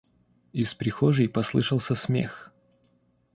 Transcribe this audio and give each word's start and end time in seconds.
Из 0.51 0.73
прихожей 0.73 1.29
послышался 1.29 1.93
смех. 1.93 2.51